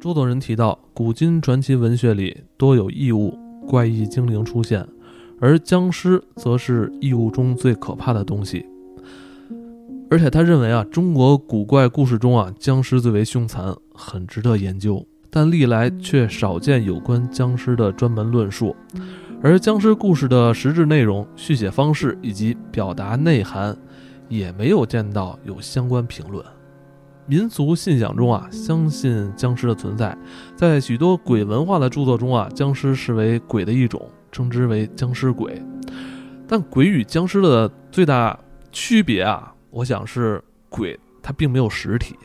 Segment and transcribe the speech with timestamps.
[0.00, 4.86] 周作人提到，古今传奇文学里多有异物、怪异精灵出现，
[5.40, 8.64] 而僵尸则是异物中最可怕的东西。
[10.08, 15.04] 而且他认为啊，中国古怪故事中啊，僵尸最为凶残，很值得研究。
[15.30, 18.76] 但历来却少见有关僵尸的专门论述，
[19.42, 23.76] 而僵尸故事的实质内容、续写方式以及表达内涵，
[24.28, 26.42] 也没有见到有相关评论。
[27.28, 30.16] 民俗信仰中啊，相信僵尸的存在，
[30.56, 34.00] 在许多鬼文化的著作中啊，僵尸视为鬼的一种，
[34.32, 35.62] 称之为僵尸鬼。
[36.46, 38.38] 但鬼与僵尸的最大
[38.72, 42.16] 区别啊，我想是鬼它并没有实体，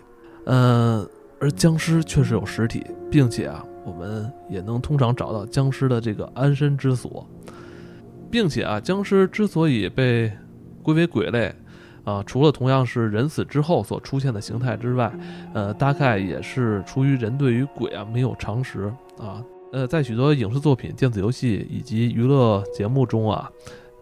[0.45, 1.05] 嗯，
[1.38, 7.27] 而僵尸确实有实体，并且啊，我们也能通常找到僵尸的这个安身之所，
[8.31, 10.31] 并且啊，僵尸之所以被
[10.81, 11.53] 归为鬼类。
[12.03, 15.11] 啊，除了同样是人死之后所出现的形态之外，
[15.53, 19.41] 呃，大概也是出于人对于鬼啊没有常识啊。
[19.71, 23.49] 呃，在许多影视作品、电子游戏以及娱乐节目中啊，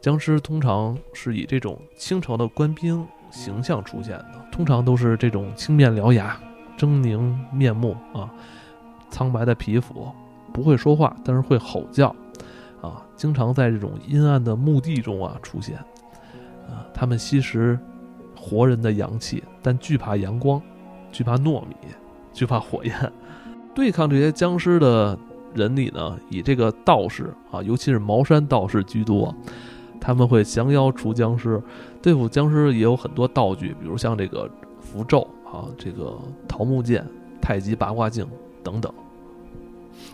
[0.02, 6.36] 僵尸通常是以这种清朝的官兵形象出现的，通常都是这种青面獠牙、
[6.78, 8.30] 狰狞面目啊，
[9.12, 10.10] 苍白的皮肤，
[10.52, 12.08] 不会说话，但是会吼叫，
[12.82, 15.78] 啊，经常在这种阴暗的墓地中啊出现，
[16.68, 17.80] 啊，他们吸食。
[18.42, 20.60] 活人的阳气，但惧怕阳光，
[21.12, 21.76] 惧怕糯米，
[22.34, 22.94] 惧怕火焰。
[23.76, 25.18] 对抗这些僵尸的
[25.54, 29.34] 人里呢，以这个道士啊，尤其是茅山道士居多。
[30.04, 31.62] 他们会降妖除僵尸，
[32.02, 37.06] 对付僵尸也有很多道具，比如像这个符咒啊，这个桃木剑、
[37.40, 38.28] 太极八卦镜
[38.64, 38.92] 等等。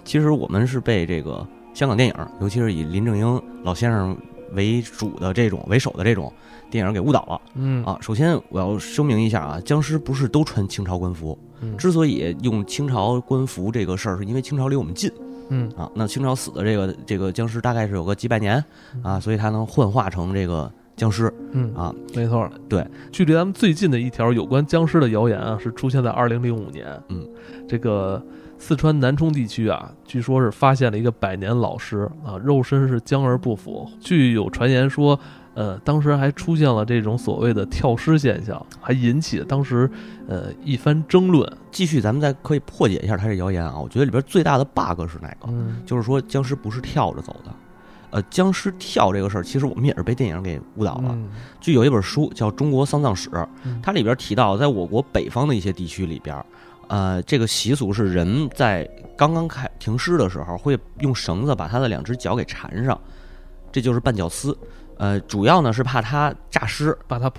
[0.03, 4.15] 其实我们是被这个香港电影，尤其是以林正英老先生
[4.53, 6.31] 为主的这种为首的这种。
[6.69, 7.81] 电影给误导了，嗯。
[7.85, 11.39] 啊，首先我要声明一下啊，僵尸不是都穿清朝官服，
[11.77, 15.09] 之所以用清朝官服这个事儿，是因为清朝离我们近，
[15.47, 15.71] 嗯。
[15.77, 18.61] 啊，那清朝死的这个这个僵尸大概是有个几百年
[19.01, 27.25] 啊，所以它能幻化成这个僵尸，嗯啊，没错，对，距离咱们最近的一条有关僵尸的谣言啊，是出现在二零零五年，嗯，
[27.69, 28.21] 这个
[28.57, 35.17] 四川南充地区啊，据说是发现了一个百年老尸啊，肉身是僵而不腐，据有传言说。
[35.57, 39.89] 呃，当时还出现了这种所谓的跳尸现象，还引起了当时
[40.27, 41.51] 呃一番争论。
[41.71, 43.75] 继续，咱们再可以破解一下他这谣言啊。
[43.75, 45.47] 我觉得里边最大的 bug 是哪个？
[45.47, 47.51] 嗯，就是说僵尸不是跳着走的。
[48.17, 51.15] 呃，僵尸跳这个事儿，其实我们也是被电影给误导了。
[51.61, 53.29] 就有一本书叫《中国丧葬史》，
[53.83, 56.35] 它里边提到，在我国北方的一些地区里边，
[56.87, 62.99] 呃，这个习俗是人在刚刚开停尸的时候，会用绳子把他的两只脚给缠上，
[63.71, 64.57] 这就是绊脚丝。
[64.97, 67.31] 呃，主要呢是怕他诈尸，怕他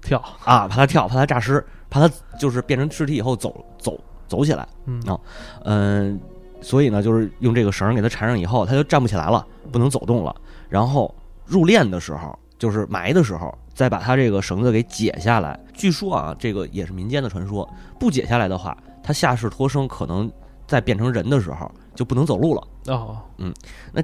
[0.00, 3.98] 跳啊，怕他跳，怕他诈尸，怕他就是变成尸体以后走走
[4.28, 5.18] 走起来，嗯啊，
[5.64, 6.20] 嗯，
[6.60, 10.34] 所以呢，就是用这个绳给他缠上以后，他就站不起来了，不能走动了。
[10.68, 11.14] 然后
[11.46, 15.58] 入殓的时候，就是埋的时候，再把他这个绳子给解下来。
[15.72, 20.30] 据说啊，这个也是民间的传说，不解下来的话，他下世托生可能
[20.66, 22.68] 在变成人的时候就不能走路了。
[22.88, 23.54] 哦，嗯，
[23.92, 24.02] 那。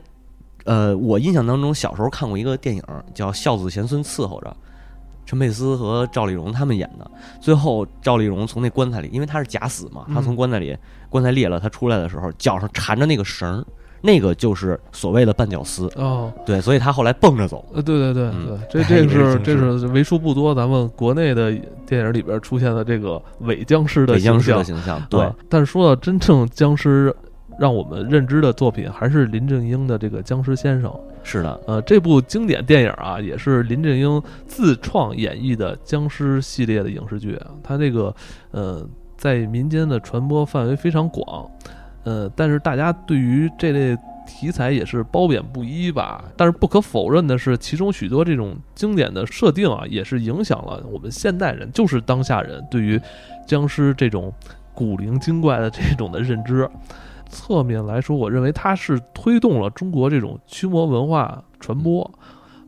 [0.65, 2.83] 呃，我印象当中，小时候看过一个电影
[3.15, 4.51] 叫《孝子贤孙伺候着》，
[5.25, 7.09] 陈佩斯和赵丽蓉他们演的。
[7.41, 10.77] 最后赵丽蓉从那棺材里，因为他是假死嘛，他从棺材里
[11.09, 13.65] 棺材裂了，他出来的时候脚上缠着那个绳，
[14.01, 15.87] 那个就是所谓的绊脚丝。
[15.97, 17.65] 哦，对，所以他后来蹦着走。
[17.75, 18.31] 呃，对对对
[18.71, 21.53] 对，这这是这是为数不多咱们国内的
[21.87, 24.65] 电影里边出现的这个伪僵尸的形象。
[24.65, 27.15] 形象对，但是说到真正僵尸。
[27.59, 30.91] 让我们认知的作品还是林正英的这个《僵尸先生》。
[31.23, 37.41] 是的，呃，这部经典电影啊，也是林正英自创演绎的僵尸系列的影视剧。
[37.63, 38.15] 他这个，
[38.51, 38.87] 呃，
[39.17, 41.51] 在民间的传播范围非常广，
[42.07, 46.25] 呃，但是大家对于这类题材也是褒贬不一吧。
[46.37, 53.01] 但是不可否认的是，其中许多这种经典的设定啊，也是影响了我们现代人，就是当下人对于
[53.45, 54.33] 僵尸这种
[54.73, 56.71] 古灵精怪的这种的认知。
[57.29, 62.09] 侧面来说，我认为它是推动了中国这种驱魔文化传播，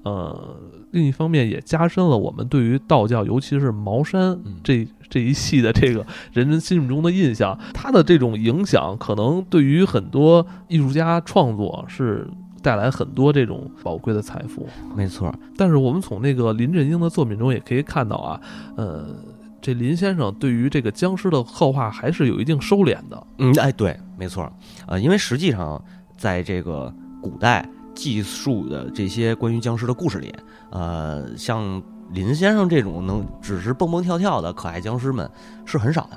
[0.09, 0.57] 呃，
[0.93, 7.59] 另一方面也加深了我们对于道教，尤其是茅山这这一系的这个 人人心目中的印象。
[7.75, 12.27] 它的这种影响，可能对于很多艺术家创作是
[12.63, 14.67] 带来很多这种宝贵的财富。
[14.97, 18.41] 没错，但是我们从那个林振英的作品中也可以看到啊，
[18.77, 19.15] 呃。
[19.61, 23.27] 这林先生对于这个僵尸的刻画还是有一定收敛的。
[23.39, 24.51] 嗯，哎，对，没错，
[24.87, 25.85] 呃，因为实际上
[26.17, 27.69] 在这个古代
[27.99, 30.33] 记述的这些关于僵尸的故事里，
[30.71, 35.29] 呃，像林先生这种能只是蹦蹦跳跳的可爱僵尸们
[35.67, 36.17] 是很少的。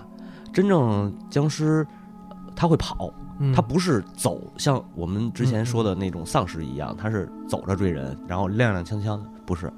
[0.53, 1.83] 真正僵尸
[2.55, 9.73] 他会跑，嗯他不是走像我们之前说的那种丧尸一样，他是走着追人，然后踉踉跄跄的，不是，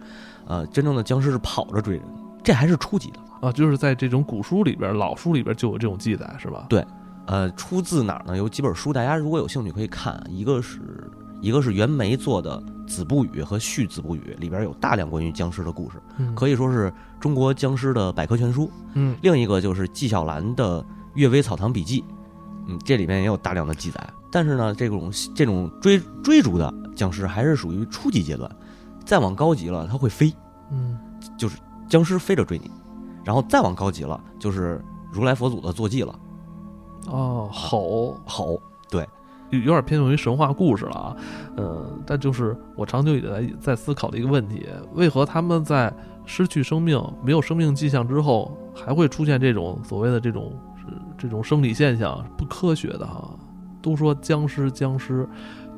[0.46, 2.04] 呃，真正的僵尸是跑着追人，
[2.44, 3.20] 这还是初级的。
[3.48, 6.66] 啊，就是在这种古书里边、老书里边就有这种记载，是吧？
[6.68, 6.86] 对
[7.28, 8.36] 呃，出自哪儿呢？
[8.36, 10.22] 有几本书，大家如果有兴趣可以看。
[10.30, 10.80] 一个是
[11.44, 12.58] 一个是袁枚做的
[12.88, 18.72] 《子不语》和《续子不语》，里边有大量关于僵尸的故事，嗯，可以说是中国僵尸的百科全书。
[18.94, 20.82] 嗯另一个就是纪晓岚的
[21.16, 22.00] 《阅微草堂笔记》，
[22.68, 24.02] 嗯，这里面也有大量的记载。
[24.32, 28.50] 但是呢，这种这种追追逐的僵尸还是属于初级阶段，
[29.04, 30.34] 再往高级了，它会飞，
[30.72, 30.98] 嗯
[31.38, 31.58] 就是
[31.90, 32.72] 僵尸飞着追你，
[33.26, 34.82] 然后再往高级了，就是
[35.12, 36.18] 如来佛祖的坐骑了，
[37.08, 38.62] 哦，吼，吼，
[38.92, 39.06] 有
[39.62, 41.18] 有点偏向于神话故事了啊，
[41.58, 45.94] 嗯，但就是我长久以来在思考的一个问题：为何他们在
[46.26, 50.54] 失去生命、没有生命迹象之后，还会出现这种所谓的这种
[51.18, 52.26] 这种生理现象？
[52.38, 53.30] 不科学的哈。
[53.82, 55.28] 都说僵尸，僵尸，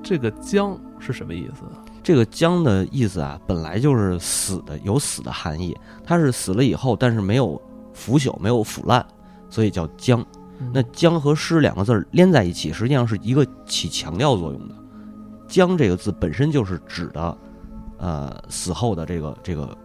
[0.03, 1.63] 这个“僵”是什么意思？
[2.03, 5.75] 这个“僵”的意思啊，本来就是死的，有死的含义。
[6.03, 7.59] 它是死了以后，但是没有
[7.93, 9.03] 腐朽，没有腐烂，
[9.49, 10.23] 所以叫僵。
[10.59, 14.75] 嗯那“僵”和“尸”两个字儿连在一起，实际上是一个起强调作用的。
[15.47, 17.37] “僵”这个字本身就是指的，
[17.97, 19.77] 呃，死后的这个这个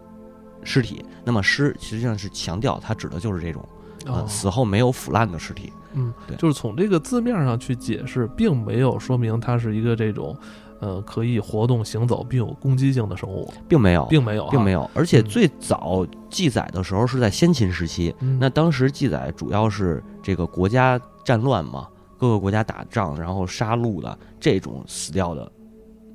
[0.63, 1.03] 尸体。
[1.23, 3.67] 那么“尸”实际上是强调，它指的就是这种
[4.05, 5.71] 呃哦死后没有腐烂的尸体。
[5.93, 10.37] 嗯对，就是从这个字面上去解释，并没有说明它是一个这种，
[10.81, 14.89] 呃，可以活动行走并有攻击性的生物，并没有，并没有，并没有。
[14.95, 18.39] 而且嗯最早记载的时候是在先秦时期，嗯。
[18.39, 21.87] 那当时记载主要是这个国家战乱嘛，
[22.17, 25.51] 各个国家打仗，然后杀戮的这种死掉的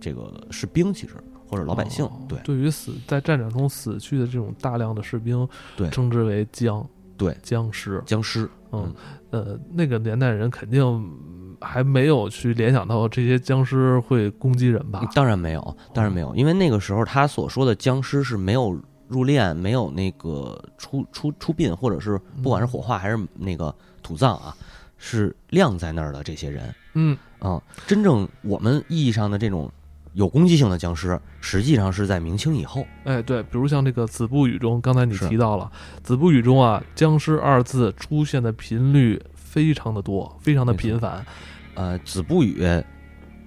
[0.00, 1.14] 这个士兵，其实
[1.48, 2.36] 或者老百姓，哦对。
[2.40, 5.88] 对于死在战场中死去的这种大量的士兵，对。
[5.90, 6.84] 称之为僵，
[7.16, 7.36] 对。
[7.40, 8.02] 僵尸。
[8.04, 8.92] 僵尸，嗯，
[9.30, 15.08] 呃，那个年代人肯定嗯还没有去联想到这些僵尸会攻击人吧？
[15.14, 24.56] 当然没有，当然没有，因为那个时候他所说的僵尸是没有入殓，没有那个出出出殡，或者是不管是火化还是那个土葬啊，
[24.96, 26.74] 是晾在那儿的这些人。
[26.94, 29.70] 嗯啊、真正我们意义上的这种
[30.14, 32.86] 有攻击性的僵尸，实际上是在明清以后。
[33.04, 35.70] 哎，对，比如像这个《子不语》中，刚才你提到了，
[36.02, 39.22] 《子不语》中啊，僵尸二字出现的频率
[39.56, 41.24] 非常的多，非常的频繁。
[41.72, 42.62] 呃，《子不语》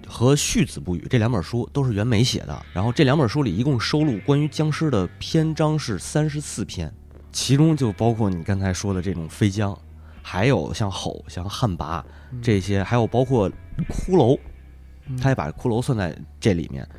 [0.08, 6.92] 和《续子不语》这两本书都是袁枚写的，然后这两本书里一共收录关于僵尸的篇章是三十四篇，
[7.32, 9.78] 其中就包括你刚才说的这种飞僵，
[10.24, 13.48] 还有像吼、像旱魃嗯这些，还有包括
[13.88, 14.36] 骷髅，
[15.06, 16.90] 嗯他也把骷髅算在这里面，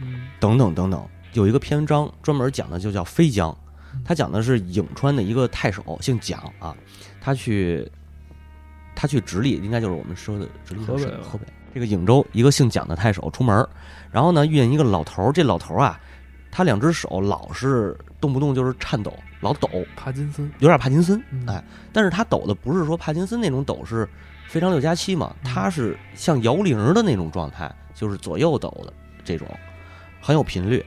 [0.00, 1.04] 嗯等等等等。
[1.32, 3.56] 有一个篇章专门讲的就叫飞僵，
[4.04, 6.76] 他讲的是颍川的一个太守，姓蒋啊，
[7.20, 7.90] 他去
[9.02, 11.44] 他去直隶，应该就是我们说的直隶河北河北。
[11.74, 13.68] 这个颍州一个姓蒋的太守出门儿，
[14.12, 16.00] 然后呢遇见一个老头儿，这老头儿啊，
[16.52, 24.08] 他两只手老是动不动就是颤抖，老抖，帕金森，有点帕金森嗯，哎，但是他抖的不是说帕金森那种抖是
[24.46, 25.50] 非常六加七嘛，嗯。
[25.52, 28.92] 他是像摇铃儿的那种状态，就是左右抖的
[29.24, 29.48] 这种，
[30.20, 30.80] 很有频率。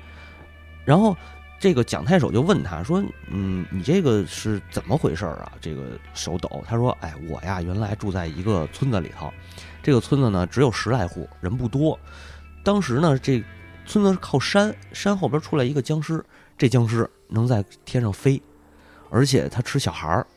[0.86, 1.14] 然后
[1.60, 5.54] 这个蒋太守就问他说：“嗯，你这个是怎么回事儿啊？
[5.60, 9.32] 这个手抖？”他说：“哎，我呀，原来住在一个村子里头，
[9.82, 11.98] 这个村子呢只有十来户，人不多。
[12.64, 13.44] 当时呢，这
[13.86, 16.24] 村子是靠山，山后边出来一个僵尸，
[16.58, 18.42] 这僵尸能在天上飞，
[19.10, 20.28] 而且它吃小孩儿。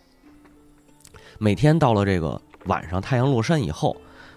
[1.39, 3.97] 每天到了这个晚上，太阳落山以后，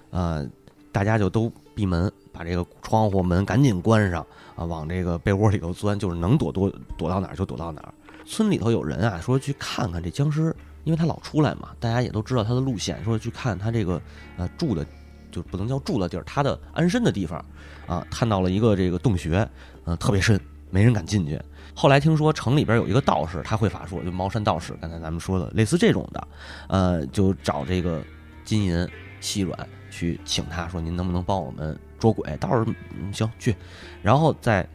[0.09, 0.47] 呃，
[0.91, 7.93] 大家就都闭门，把这个窗户门赶紧关上啊，往这个被窝里头钻，就是能躲多躲到哪儿就躲到哪儿。
[8.25, 14.01] 村里头有人啊说去看看这僵尸，因为他老出来嘛，大家也都知道他的路线，说去看他这个
[14.37, 14.85] 呃住的，
[15.31, 17.43] 就不能叫住的地儿，他的安身的地方
[17.87, 19.47] 啊，看到了一个这个洞穴，
[19.85, 21.41] 嗯、特别深，没人敢进去。
[21.73, 26.27] 后来听说城里边有一个道士，他会法术，就茅山道士，刚才咱们说的类似这种的，
[26.67, 28.01] 呃，就找这个
[28.43, 28.87] 金银
[29.19, 29.57] 细软
[29.91, 32.35] 去请他说，您能不能帮我们捉鬼？
[32.37, 33.55] 道士嗯行去，
[34.01, 34.67] 然后在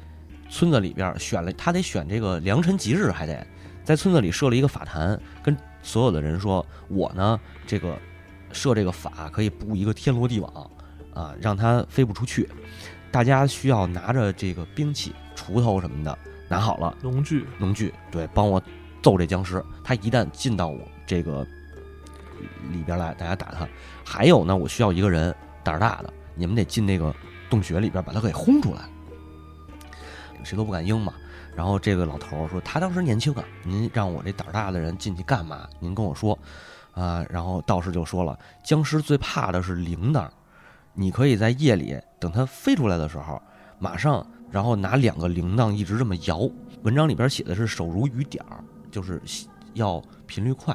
[0.49, 3.44] 村子里边选了，他得选这个良辰吉日，还得
[3.82, 7.99] 在村子里设了一个法坛，跟所有的人说，我呢这个
[8.52, 10.70] 设这个法可以布一个天罗地网
[11.14, 12.49] 啊，让他飞不出去。
[13.11, 16.18] 大家需要拿着这个兵器、锄头什么的，
[16.49, 18.62] 拿好了，农具，农具，对，帮我
[19.02, 19.64] 揍这僵尸。
[19.82, 21.46] 他一旦进到我这个
[22.71, 23.66] 里边来，大家打他。
[24.05, 27.14] 还有呢，我需要一个人胆儿大的，你们得进那个
[27.49, 28.83] 洞穴里边把他给轰出来。
[30.45, 31.12] 谁都不敢应嘛。
[31.55, 35.66] 然后这个老头说，他当时年轻啊，您让我这胆儿大的人进去干嘛？
[35.81, 36.38] 您跟我说。
[36.93, 40.26] 啊，然后道士就说了，僵尸最怕的是铃铛，
[40.95, 43.38] 你可以在夜里等它飞出来的时候，
[43.78, 46.49] 马上然后拿两个铃铛一直这么摇。
[46.85, 49.21] 文章里边写的是手如雨点儿，就是
[49.75, 50.75] 要频率快，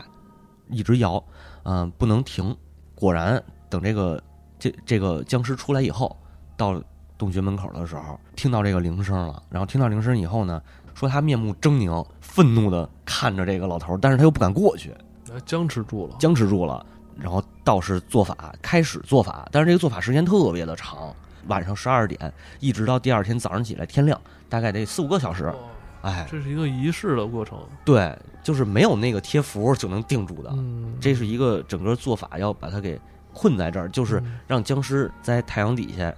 [0.71, 1.23] 一直摇，
[1.63, 2.55] 嗯、不能停。
[2.95, 4.21] 果然，等这个
[4.57, 6.15] 这这个僵尸出来以后，
[6.55, 6.81] 到
[7.17, 9.43] 洞穴门口的时候，听到这个铃声了。
[9.49, 10.61] 然后听到铃声以后呢，
[10.93, 14.93] 说他面目狰狞，愤怒的看着这个老头儿，但是他又不敢过去，
[15.29, 16.15] 呃僵持住了。
[16.19, 16.85] 僵持住了。
[17.17, 21.13] 然后道士做法，开始做法，但是这个做法时间特别的长，
[21.47, 25.53] 晚上十二点一直到第二天早上起来天亮，大概得四五个小时。
[26.01, 27.59] 哦哎，这是一个仪式的过程。
[27.85, 32.99] 对，就是没有那个贴符就能定住的，嗯，这是一个整个做法要把它给
[33.33, 36.13] 困在这儿，就是嗯让僵尸在太阳底下，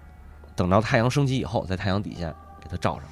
[0.56, 3.04] 等到太阳升起以后，在太阳底下给它照上。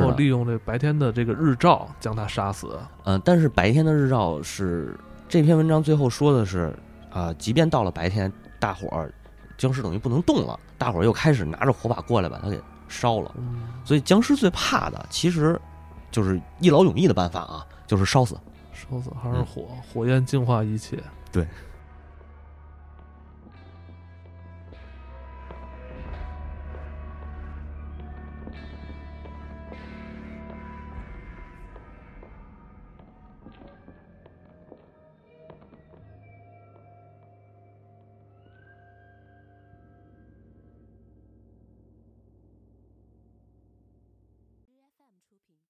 [0.00, 2.78] 然后利用这白天的这个日照将它杀死。
[3.04, 6.74] 嗯、但是白天的日照是这篇文章最后说的是
[7.10, 9.12] 啊、即便到了白天，大伙儿
[9.58, 13.30] 僵尸等于不能动了，大伙儿又开始拿着火把过来把它给烧了。
[13.36, 15.60] 嗯，所以僵尸最怕的其实
[16.14, 18.38] 就是一劳永逸的办法啊，就是烧死。
[18.72, 21.02] 烧死还是嗯火，火焰净化一切。
[21.32, 21.44] 对，